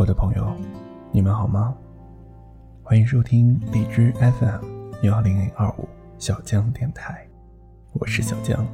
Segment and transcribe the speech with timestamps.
[0.00, 0.56] 我的朋友，
[1.12, 1.76] 你们好吗？
[2.82, 4.64] 欢迎收听荔枝 FM
[5.02, 7.28] 幺零零二五小江电台，
[7.92, 8.66] 我是小江。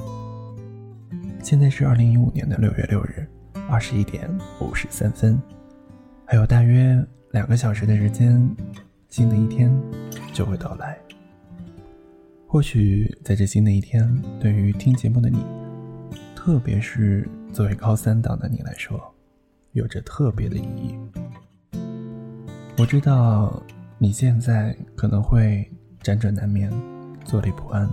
[1.42, 3.28] 现在是二零一五年的六月六日
[3.68, 5.36] 二十一点五十三分，
[6.24, 8.48] 还有大约两个小时的时间，
[9.08, 9.76] 新的一天
[10.32, 10.96] 就会到来。
[12.46, 14.08] 或许在这新的一天，
[14.38, 15.44] 对于听节目的你，
[16.36, 19.12] 特别是作为高三党的你来说。
[19.76, 20.98] 有着特别的意义。
[22.78, 23.62] 我知道
[23.98, 25.70] 你现在可能会
[26.02, 26.72] 辗转难眠，
[27.26, 27.86] 坐立不安，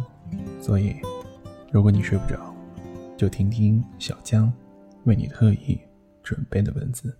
[0.61, 0.95] 所以，
[1.73, 2.39] 如果你睡不着，
[3.17, 4.51] 就听听小江
[5.03, 5.77] 为你特意
[6.23, 7.13] 准备的文字。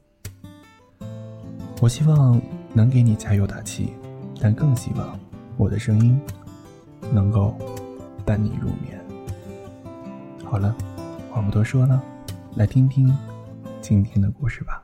[1.81, 2.41] 我希望
[2.73, 3.91] 能给你加油打气，
[4.39, 5.19] 但更希望
[5.57, 6.17] 我的声音
[7.11, 7.53] 能够
[8.25, 8.97] 伴你入眠。
[10.45, 10.73] 好了，
[11.29, 12.01] 话不多说了，
[12.55, 13.13] 来听听。
[13.83, 14.81] 今天的故事吧。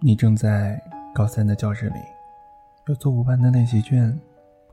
[0.00, 0.82] 你正在
[1.14, 1.98] 高三的教室里，
[2.86, 4.18] 有做不完的练习卷，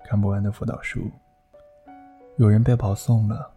[0.06, 1.02] 看不完的辅导书。
[2.38, 3.54] 有人被保送了，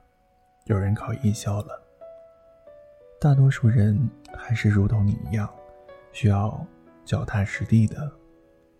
[0.64, 1.80] 有人考艺校了。
[3.20, 3.96] 大多数人
[4.36, 5.48] 还是如同你一样，
[6.10, 6.60] 需要
[7.04, 8.10] 脚踏实地的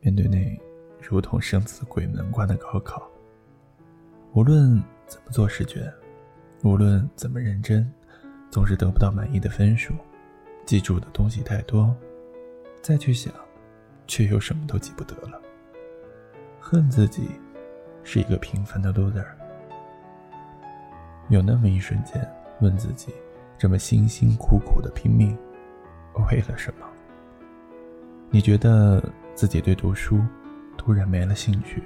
[0.00, 0.60] 面对那
[1.00, 3.08] 如同生死鬼门关的高考。
[4.32, 5.80] 无论怎么做试卷。
[6.64, 7.86] 无论怎么认真，
[8.50, 9.92] 总是得不到满意的分数，
[10.64, 11.94] 记住的东西太多，
[12.80, 13.30] 再去想，
[14.06, 15.38] 却又什么都记不得了。
[16.58, 17.28] 恨自己，
[18.02, 19.26] 是一个平凡的 loser。
[21.28, 22.26] 有那么一瞬间，
[22.60, 23.12] 问自己：
[23.58, 25.36] 这么辛辛苦苦的拼命，
[26.30, 26.86] 为了什么？
[28.30, 29.04] 你觉得
[29.34, 30.18] 自己对读书
[30.78, 31.82] 突然没了兴趣，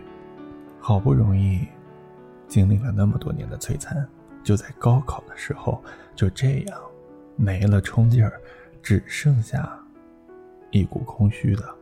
[0.79, 1.67] 好不容易
[2.47, 4.09] 经历了那么多年的摧残。
[4.49, 5.79] 就在高考的时候，
[6.17, 6.81] 就这样
[7.37, 8.41] 没了冲劲儿，
[8.83, 9.79] 只剩下
[10.71, 11.77] 一股空虚了。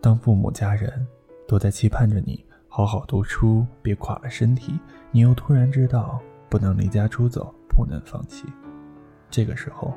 [0.00, 1.06] 当父母家人
[1.46, 4.76] 都在期盼着你好好读书，别垮了身体，
[5.12, 8.44] 你又突然知道不能离家出走，不能放弃。
[9.30, 9.96] 这个时候，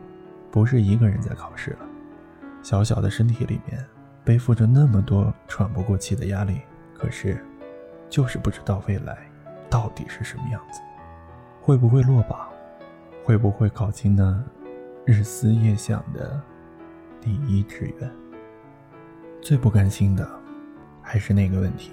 [0.51, 1.79] 不是一个人在考试了，
[2.61, 3.83] 小小的身体里面
[4.23, 6.61] 背负着那么多喘不过气的压力，
[6.93, 7.43] 可是
[8.07, 9.27] 就是不知道未来
[9.67, 10.79] 到底是什么样子。
[11.67, 12.47] 会不会落榜？
[13.25, 14.41] 会不会考进那
[15.03, 16.41] 日思夜想的
[17.19, 18.09] 第一志愿？
[19.41, 20.25] 最不甘心的
[21.01, 21.91] 还是那个问题：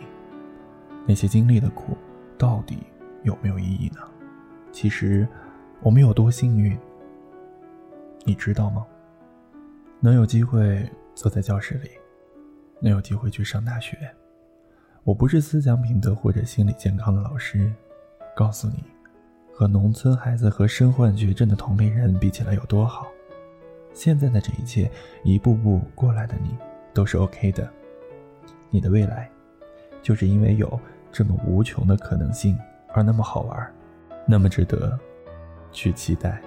[1.04, 1.96] 那些经历的苦，
[2.38, 2.84] 到底
[3.24, 3.98] 有没有意义呢？
[4.70, 5.26] 其实，
[5.82, 6.78] 我们有多幸运，
[8.22, 8.86] 你知道吗？
[9.98, 11.90] 能有机会坐在教室里，
[12.78, 13.98] 能有机会去上大学。
[15.02, 17.74] 我不是思想品德或者心理健康的老师，
[18.36, 18.93] 告诉你。
[19.56, 23.06] 和农村孩子和身患绝症的同龄人比起来有多好？
[23.92, 24.90] 现在的这一切，
[25.22, 26.56] 一步步过来的你，
[26.92, 27.70] 都是 OK 的。
[28.68, 29.30] 你的未来，
[30.02, 30.80] 就是因为有
[31.12, 32.58] 这么无穷的可能性
[32.92, 33.72] 而那么好玩，
[34.26, 34.98] 那么值得
[35.70, 36.42] 去期待。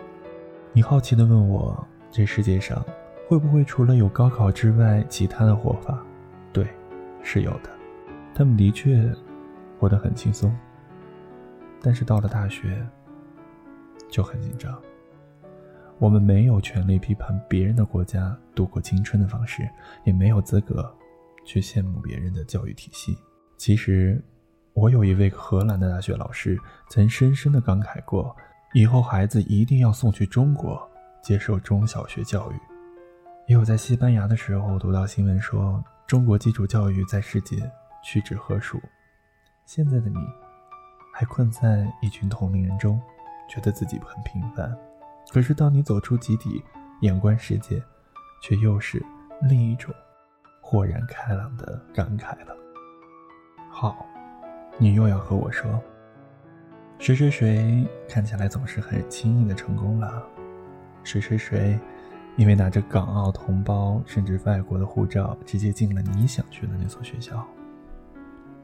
[0.74, 2.86] 你好奇地问我，这世界上
[3.30, 6.04] 会不会除了有高考之外，其他的活法？
[6.52, 6.68] 对，
[7.24, 7.70] 是有的。
[8.36, 9.10] 他们的确
[9.80, 10.54] 活得很轻松，
[11.82, 12.86] 但是到了大学。
[14.10, 14.80] 就很紧张。
[16.00, 19.68] 我们没有权利批判别人的国家度过青春的方式，
[20.04, 20.96] 也没有资格
[21.44, 23.18] 去羡慕别人的教育体系。
[23.58, 24.24] 其实，
[24.74, 26.60] 我有一位荷兰的大学老师
[26.90, 28.36] 曾深深的感慨过：
[28.74, 30.88] 以后孩子一定要送去中国
[31.24, 32.56] 接受中小学教育。
[33.48, 37.58] 也有在西班牙的时候读到新闻说，中国基础教育在世界
[38.04, 38.80] 屈指可数。
[39.66, 40.20] 现在的你，
[41.12, 43.02] 还困在一群同龄人中。
[43.48, 44.78] 觉得自己很平凡，
[45.32, 46.64] 可是当你走出集体，
[47.02, 47.82] 眼观世界，
[48.42, 49.04] 却又是
[49.44, 49.94] 另一种
[50.62, 52.56] 豁然开朗的感慨了。
[53.70, 54.06] 好，
[54.78, 55.82] 你又要和我说，
[57.00, 60.24] 谁谁谁看起来总是很轻易的成功了，
[61.04, 61.80] 谁谁谁
[62.36, 67.48] 因为拿着港澳同胞甚至外国的护照，直接进了你想去的那所学校，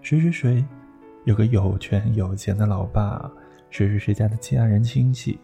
[0.01, 0.65] 谁谁谁
[1.23, 3.31] 有个有权有钱的老爸。
[3.73, 5.39] 谁谁谁家的家人亲戚，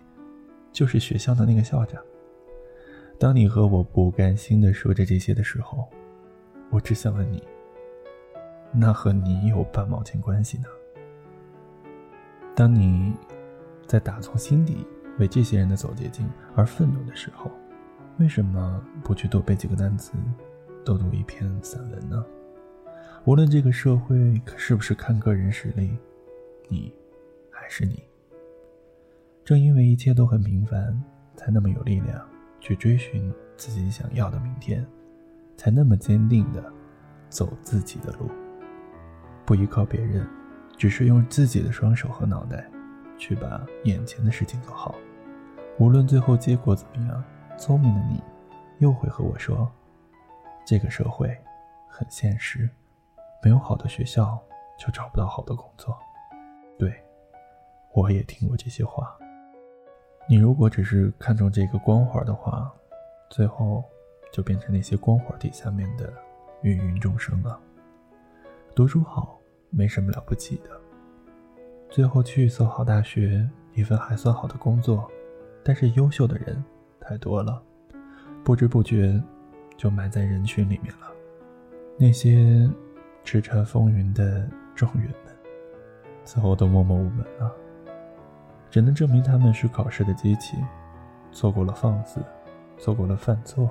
[0.72, 2.00] 就是学校的那个校长。
[3.18, 5.90] 当你和我不甘心的说着这些的时候，
[6.70, 7.44] 我只想问你：
[8.72, 10.66] 那和你有半毛钱关系呢？
[12.56, 13.16] 当你
[13.88, 14.86] 在打从心底
[15.18, 17.50] 为这些人的走捷径而愤怒的时候，
[18.20, 20.12] 为什么不去多背几个单词，
[20.86, 22.24] 多读一篇散文呢？
[23.26, 25.98] 无论这个社会是不是看个人实力，
[26.68, 26.94] 你
[27.50, 28.04] 还是你。
[29.50, 31.04] 正因为一切都很平凡，
[31.36, 32.24] 才那么有力量
[32.60, 34.86] 去追寻自己想要的明天，
[35.58, 36.72] 才那么坚定的
[37.30, 38.30] 走自己的路，
[39.48, 40.30] 不依靠别人，
[40.78, 42.64] 只是用自己的双手和脑袋
[43.18, 44.94] 去把眼前的事情做好。
[45.80, 47.24] 无论最后结果怎么样，
[47.58, 48.22] 聪明的你
[48.78, 49.68] 又会和我说
[50.64, 51.36] ：“这个社会
[51.88, 52.70] 很现实，
[53.44, 54.40] 没有好的学校
[54.78, 55.98] 就找不到好的工作。”
[56.78, 57.04] 对，
[57.96, 59.18] 我也听过这些话。
[60.32, 62.72] 你如果只是看重这个光环的话，
[63.32, 63.84] 最后
[64.32, 66.14] 就变成那些光环底下面的
[66.62, 67.60] 芸芸众生了。
[68.76, 69.42] 读书好
[69.72, 70.70] 没什么了不起的，
[71.90, 75.10] 最后去一所好大学，一份还算好的工作。
[75.64, 76.64] 但是优秀的人
[77.02, 77.60] 太多了，
[78.44, 79.20] 不知不觉
[79.76, 81.12] 就埋在人群里面了。
[81.98, 82.70] 那些
[83.26, 85.36] 叱咤风云的状元们，
[86.24, 87.52] 最后都默默无闻了。
[88.70, 90.58] 只能证明他们是考试的机器，
[91.32, 92.20] 错过了放肆，
[92.78, 93.70] 错过了犯错，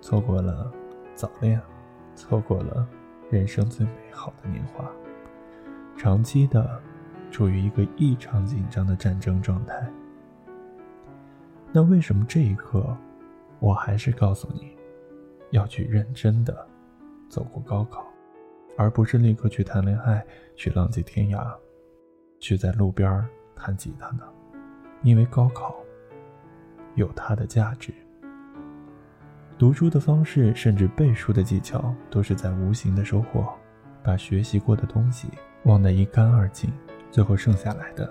[0.00, 0.70] 错过了
[1.14, 1.60] 早恋，
[2.14, 2.86] 错过了
[3.30, 4.90] 人生最美好的年华，
[5.96, 6.80] 长期的
[7.30, 9.88] 处于一个异常紧张的战争状态。
[11.72, 12.96] 那为什么这一刻，
[13.60, 14.76] 我还是告诉你，
[15.50, 16.66] 要去认真的
[17.28, 18.04] 走过高考，
[18.76, 20.26] 而不是立刻去谈恋爱，
[20.56, 21.54] 去浪迹天涯，
[22.40, 23.24] 去在路边
[23.54, 24.24] 弹吉他呢？
[25.02, 25.76] 因为高考
[26.94, 27.92] 有它的价值。
[29.58, 33.52] 读书的方式，甚至背书的技巧，都是在无形的收获，
[34.02, 35.28] 把学习过的东西
[35.64, 36.72] 忘得一干二净，
[37.10, 38.10] 最后剩下来的，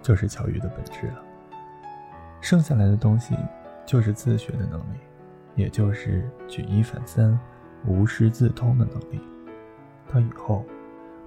[0.00, 1.22] 就是教育的本质了。
[2.40, 3.36] 剩下来的东西，
[3.84, 4.98] 就是自学的能力，
[5.56, 7.36] 也就是举一反三、
[7.84, 9.20] 无师自通的能力。
[10.12, 10.64] 到以后，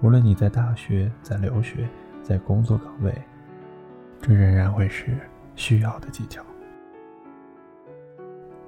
[0.00, 1.86] 无论你在大学、在留学、
[2.22, 3.14] 在工作岗位，
[4.20, 5.18] 这仍然会是
[5.56, 6.42] 需要的技巧。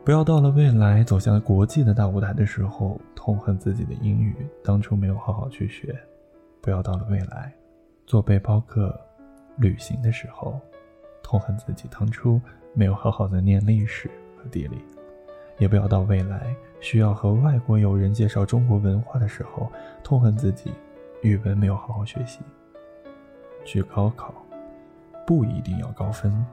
[0.05, 4.35] 不要到了未来走向国际的大舞台的时候，痛恨自己的英语
[4.65, 5.95] 当初没有好好去学；
[6.61, 7.53] 不要到了未来
[8.07, 8.99] 做背包客
[9.59, 10.61] 旅行的时候。
[11.23, 12.41] 痛恨自己当初
[12.75, 14.79] 没有好好的念历史和地理，
[15.57, 19.71] 也不要到未来需要和外国友人介绍中国文化的时候，
[20.03, 20.73] 痛恨自己
[21.23, 22.41] 语文没有好好学习。
[23.65, 24.35] 去高考，
[25.27, 26.45] 不一定要高分，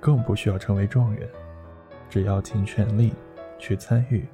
[0.00, 1.28] 更不需要成为状元，
[2.08, 3.14] 只要尽全力
[3.58, 4.26] 去参与，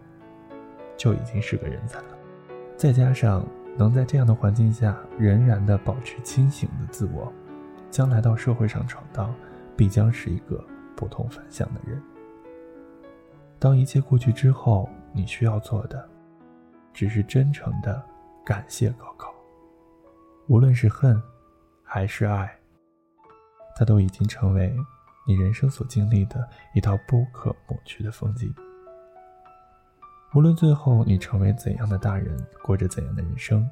[0.97, 2.09] 就已经是个人才了。
[2.77, 3.47] 再加上
[3.77, 7.33] 能在这样的环境下仍然的保持清醒的自我，
[7.91, 9.35] 将来到社会上闯荡。
[9.75, 10.63] 必将是一个
[10.95, 12.01] 不同凡响的人。
[13.59, 16.09] 当一切过去之后，你需要做的，
[16.93, 18.01] 只是真诚的
[18.45, 19.35] 感谢高考。
[20.47, 21.21] 无论是恨，
[21.83, 22.55] 还是爱，
[23.77, 24.75] 它都已经成为
[25.27, 28.55] 你人生所经历的一道不可抹去的风景。
[30.35, 33.69] 无论最后你成为怎样的大人，过着怎样的人生，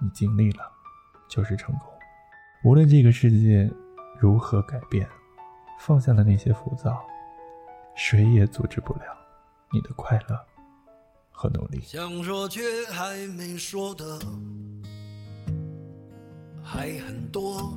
[0.00, 0.70] 你经历了，
[1.28, 1.88] 就是成功。
[2.64, 3.70] 无论这个世界
[4.18, 5.08] 如何改变。
[5.80, 7.04] 放下了那些浮躁，
[7.94, 9.02] 谁也阻止不了
[9.70, 10.40] 你的快乐
[11.30, 11.80] 和努力。
[11.80, 14.18] 想说却还没说的
[16.62, 17.76] 还很多，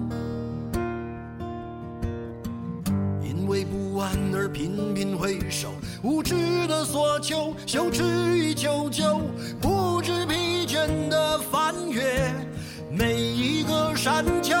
[4.33, 5.73] 而频频回首，
[6.03, 6.35] 无知
[6.67, 8.03] 的索求，羞耻
[8.37, 9.19] 与求救，
[9.59, 12.33] 不知疲倦的翻越
[12.89, 14.60] 每一个山丘。